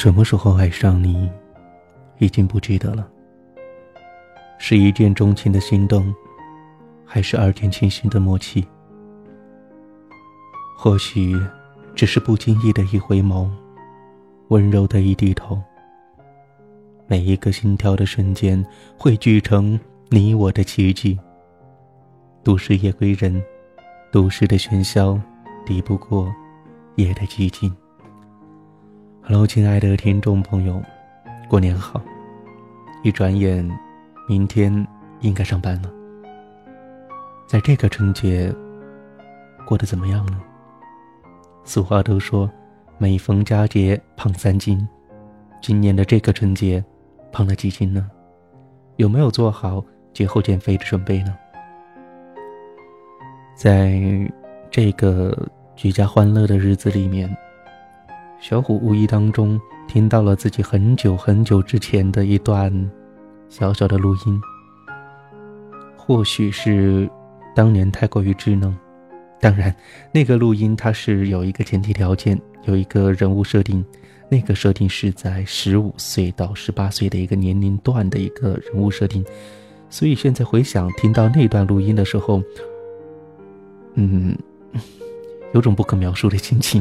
[0.00, 1.28] 什么时候爱上你，
[2.18, 3.04] 已经不记得了。
[4.56, 6.14] 是一见钟情的心动，
[7.04, 8.64] 还是二见倾心的默契？
[10.76, 11.36] 或许，
[11.96, 13.50] 只是不经意的一回眸，
[14.50, 15.60] 温柔的一低头。
[17.08, 18.64] 每一个心跳的瞬间，
[18.96, 19.76] 汇聚成
[20.10, 21.18] 你我的奇迹。
[22.44, 23.42] 都市夜归人，
[24.12, 25.20] 都市的喧嚣，
[25.66, 26.32] 抵不过
[26.94, 27.74] 夜的寂静。
[29.30, 30.82] Hello，亲爱的听众朋友，
[31.50, 32.00] 过年好！
[33.04, 33.62] 一转眼，
[34.26, 34.72] 明天
[35.20, 35.92] 应该上班了。
[37.46, 38.50] 在这个春节，
[39.66, 40.40] 过得怎么样呢？
[41.62, 42.50] 俗话都说，
[42.96, 44.88] 每逢佳节胖三斤。
[45.60, 46.82] 今年的这个春节，
[47.30, 48.10] 胖了几斤呢？
[48.96, 51.36] 有没有做好节后减肥的准备呢？
[53.54, 54.00] 在
[54.70, 55.36] 这个
[55.76, 57.28] 居家欢乐的日子里面，
[58.40, 62.72] 小虎无意当中听到了自己很久很久之前的一段
[63.48, 64.40] 小小的录音。
[65.96, 67.10] 或许是
[67.54, 68.74] 当年太过于稚嫩，
[69.40, 69.74] 当然，
[70.12, 73.84] 那个录音它是有一个前提条件，有一个人物设定，
[74.30, 79.24] 那个设定是在十五岁到十八岁的一个年龄段的一个人物设定，
[79.90, 82.42] 所以现在回想听到那段录音的时候。
[83.94, 84.36] 嗯，
[85.52, 86.80] 有种不可描述的心情。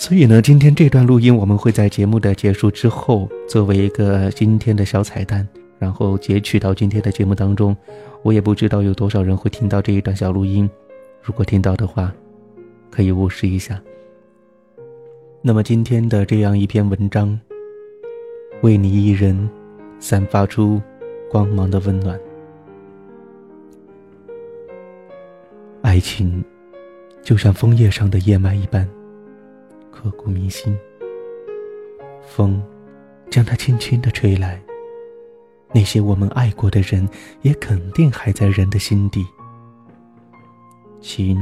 [0.00, 5.46] 所以呢，今天这段录音我们会在节目的结束之后，作为一个今天的小彩蛋，
[5.78, 7.76] 然后截取到今天的节目当中。
[8.22, 10.68] 我也不知道有多少人会听到这一段小录音，
[11.22, 12.10] 如果听到的话，
[12.90, 13.78] 可以无视一下。
[15.42, 17.38] 那么今天的这样一篇文章，
[18.62, 19.50] 为你一人
[19.98, 20.80] 散发出
[21.30, 22.18] 光芒的温暖。
[25.82, 26.42] 爱情，
[27.22, 28.88] 就像枫叶上的叶脉一般，
[30.00, 30.74] 刻骨铭心。
[32.26, 32.62] 风，
[33.30, 34.58] 将它轻轻地吹来。
[35.74, 37.06] 那些我们爱过的人，
[37.42, 39.26] 也肯定还在人的心底。
[41.02, 41.38] 情，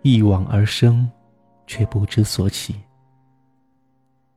[0.00, 1.06] 一往而生，
[1.66, 2.74] 却不知所起。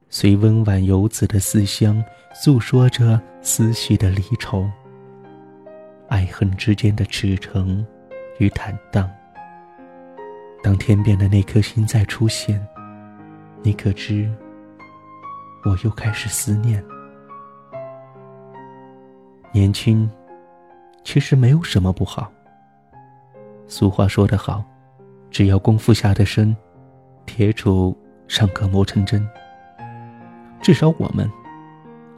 [0.10, 2.04] 随温婉游子的思乡，
[2.36, 4.70] 诉说着思绪的离愁。
[6.10, 7.86] 爱恨之间的赤诚。
[8.40, 9.08] 与坦荡。
[10.64, 12.60] 当天边的那颗心再出现，
[13.66, 14.30] 你可知，
[15.64, 16.84] 我又开始思念。
[19.54, 20.10] 年轻，
[21.06, 22.30] 其实没有什么不好。
[23.66, 24.62] 俗话说得好，
[25.32, 26.54] 只要功夫下得深，
[27.26, 27.96] 铁杵
[28.28, 29.26] 尚可磨成针。
[30.62, 31.32] 至少我们，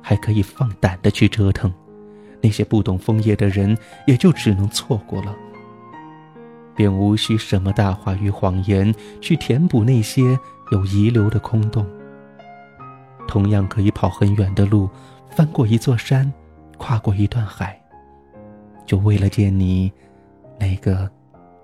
[0.01, 1.71] 还可以放胆的去折腾。
[2.41, 5.35] 那些不懂枫叶的人，也就只能错过了。
[6.75, 10.37] 便无需什么大话与谎言去填补那些
[10.71, 11.85] 有遗留的空洞。
[13.27, 14.89] 同样可以跑很远的路，
[15.29, 16.31] 翻过一座山，
[16.77, 17.81] 跨过一段海，
[18.85, 19.91] 就为了见你
[20.59, 21.09] 那个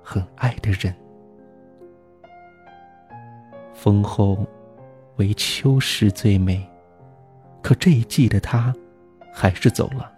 [0.03, 0.93] 很爱的人。
[3.73, 4.45] 风后，
[5.17, 6.67] 唯秋时最美，
[7.61, 8.73] 可这一季的他，
[9.33, 10.11] 还是走了。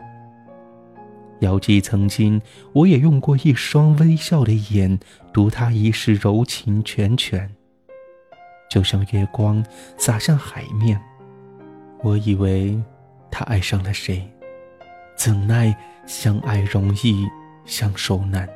[1.42, 2.42] 遥记曾经，
[2.72, 4.98] 我也用过一双微笑的眼，
[5.34, 7.50] 读他一世柔情绻绻。
[8.74, 9.64] 就像月光
[10.00, 11.00] 洒向海面，
[12.02, 12.76] 我以为
[13.30, 14.28] 他爱上了谁，
[15.16, 17.24] 怎奈相爱容易
[17.66, 18.50] 相守难。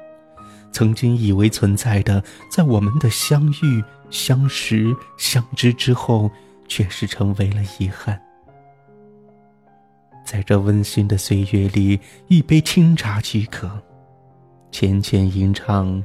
[0.71, 6.31] 曾经以为存在的，在我们的相遇、相识、相知之后，
[6.67, 8.19] 却是成为了遗憾。
[10.25, 13.69] 在这温馨的岁月里，一杯清茶即可，
[14.71, 16.03] 浅浅吟唱，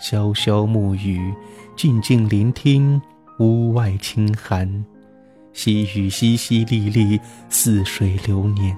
[0.00, 1.30] 潇潇暮雨，
[1.76, 2.98] 静静聆听
[3.40, 4.68] 屋外清寒，
[5.54, 7.18] 细雨淅淅沥沥，
[7.48, 8.76] 似水流年。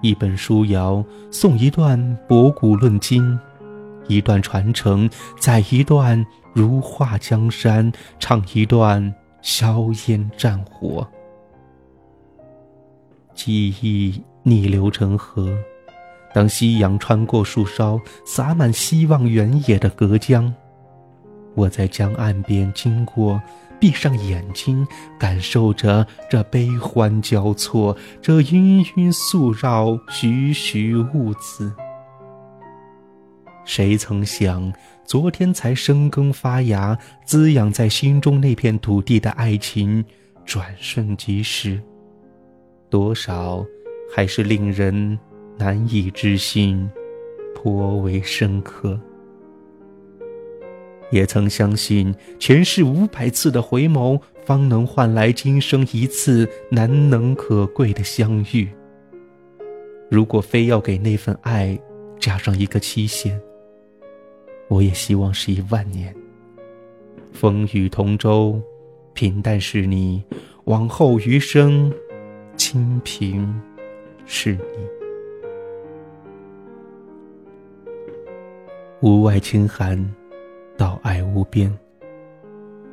[0.00, 3.38] 一本书谣，诵一段博古论今，
[4.06, 11.06] 一段传承，载一段如画江山，唱一段硝烟战火。
[13.34, 15.54] 记忆逆流成河，
[16.32, 20.54] 当夕阳穿过树梢，洒满希望原野的隔江。
[21.58, 23.42] 我在江岸边经过，
[23.80, 24.86] 闭上眼睛，
[25.18, 31.72] 感受着这悲欢交错，这氤氲素绕，徐徐兀自。
[33.64, 34.72] 谁曾想，
[35.04, 40.04] 昨天才生根发芽，滋养在心中那片土地的爱情，
[40.44, 41.82] 转瞬即逝。
[42.88, 43.66] 多少
[44.14, 45.18] 还是令人
[45.58, 46.88] 难以置信，
[47.52, 48.98] 颇为深刻。
[51.10, 58.68] 也曾相信前世五百次的回眸，方能换来今生一次难能可贵的相遇。
[60.10, 61.78] 如果非要给那份爱
[62.18, 63.40] 加上一个期限，
[64.68, 66.14] 我也希望是一万年。
[67.32, 68.60] 风雨同舟，
[69.12, 70.22] 平淡是你；
[70.64, 71.92] 往后余生，
[72.56, 73.48] 清贫
[74.26, 74.58] 是你。
[79.02, 80.12] 屋外清寒，
[80.78, 81.70] 道爱无边。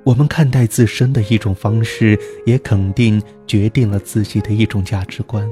[0.04, 5.50] 我们看待自身的一种方式，也肯定决定了自己的一种价值观。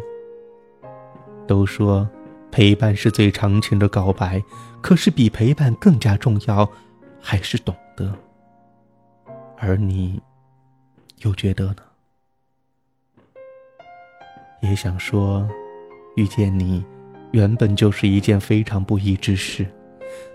[1.47, 2.09] 都说
[2.51, 4.44] 陪伴是最长情的告白，
[4.81, 6.69] 可是比陪伴更加重要，
[7.21, 8.13] 还是懂得。
[9.57, 10.21] 而你，
[11.19, 11.77] 又觉得呢？
[14.62, 15.47] 也想说，
[16.15, 16.83] 遇见你，
[17.31, 19.65] 原本就是一件非常不易之事。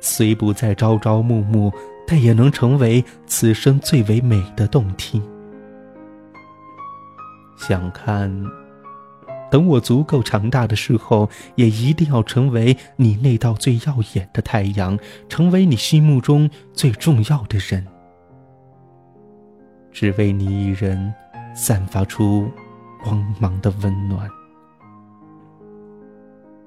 [0.01, 1.73] 虽不再朝朝暮暮，
[2.07, 5.23] 但也能成为此生最为美的动听。
[7.57, 8.45] 想看。
[9.51, 17.87] 等我足够强大的时候，也一定要成为你那道最耀眼的太阳，成为你心目中最重要的人，
[19.91, 21.15] 只为你一人
[21.55, 22.47] 散发出
[23.03, 24.29] 光芒的温暖。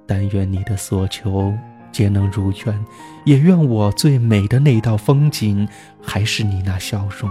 [0.07, 1.53] 但愿你的所求
[1.91, 2.85] 皆能如愿，
[3.25, 5.67] 也愿我最美的那道风景
[6.01, 7.29] 还是你那笑容。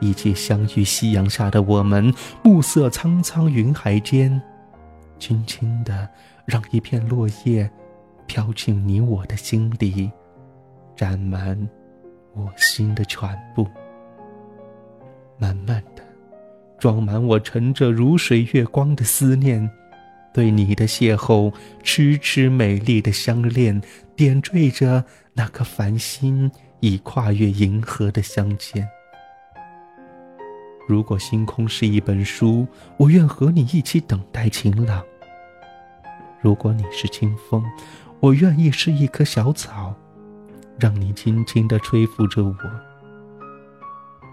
[0.00, 2.12] 以及相遇夕阳下的我们，
[2.42, 4.42] 暮色苍苍云海间，
[5.18, 6.06] 轻轻的
[6.44, 7.70] 让一片落叶
[8.26, 10.10] 飘进你我的心里，
[10.94, 11.56] 沾满
[12.34, 13.66] 我心的全部。
[15.38, 16.02] 慢慢的，
[16.78, 19.70] 装满我沉着如水月光的思念，
[20.34, 21.54] 对你的邂逅，
[21.84, 23.80] 痴痴美丽的相恋，
[24.16, 26.50] 点缀着那颗繁星
[26.80, 28.86] 已跨越银河的相见。
[30.88, 32.66] 如果星空是一本书，
[32.96, 35.04] 我愿和你一起等待晴朗。
[36.42, 37.64] 如果你是清风，
[38.18, 39.94] 我愿意是一棵小草，
[40.80, 42.54] 让你轻轻地吹拂着我。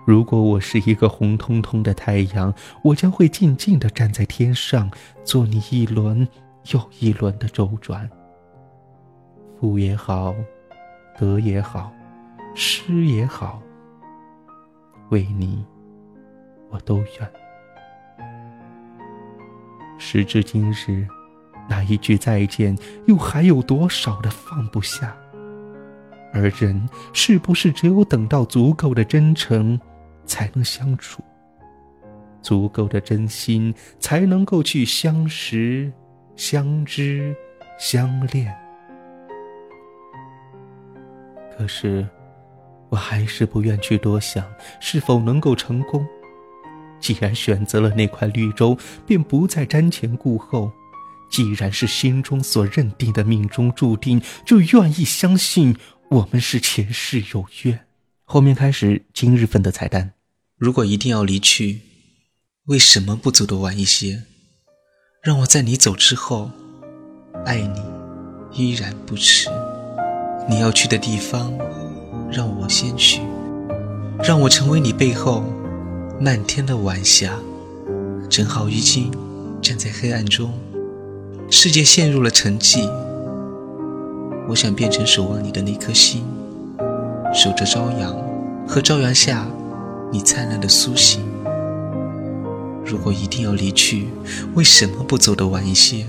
[0.06, 2.54] 如果我是一个红彤彤的太阳，
[2.84, 4.90] 我将会静静地站在天上，
[5.24, 6.28] 做你一轮
[6.72, 8.10] 又一轮的周转。
[9.60, 10.34] 富也好，
[11.20, 11.92] 得也好，
[12.56, 13.62] 失也好，
[15.10, 15.64] 为你。
[16.72, 17.32] 我都愿。
[20.00, 21.06] 时至今日，
[21.70, 22.76] 那一句再见，
[23.06, 25.16] 又还有多少的放不下？
[26.34, 29.80] 而人是不是只有等到足够的真诚，
[30.26, 31.24] 才能相处？
[32.42, 35.92] 足够的真心，才能够去相识、
[36.36, 37.36] 相知、
[37.78, 38.52] 相恋。
[41.56, 42.08] 可是，
[42.90, 44.44] 我还是不愿去多想
[44.80, 46.04] 是否能够成功。
[47.00, 48.76] 既然选择了那块绿洲，
[49.06, 50.72] 便不再瞻前顾后；
[51.30, 55.78] 既然是心中所认定的命中注定，就愿意相信
[56.10, 57.80] 我们是前世有约。
[58.34, 60.14] 后面开始今日份的彩蛋。
[60.56, 61.82] 如果一定要离去，
[62.68, 64.24] 为什么不走得晚一些？
[65.22, 66.50] 让我在你走之后，
[67.46, 67.82] 爱你
[68.54, 69.50] 依然不迟。
[70.48, 71.52] 你要去的地方，
[72.32, 73.20] 让我先去，
[74.24, 75.44] 让我成为你背后。
[76.18, 77.38] 漫天的晚霞，
[78.30, 79.12] 正好于今
[79.62, 80.58] 站在黑暗中，
[81.50, 82.90] 世界陷入了沉寂。
[84.48, 86.24] 我想变成守望你的那颗心，
[87.34, 88.14] 守着朝阳
[88.68, 89.48] 和朝阳下
[90.12, 91.24] 你灿烂的苏醒。
[92.86, 94.10] 如果一定要离去，
[94.54, 96.06] 为什么不走得晚一些？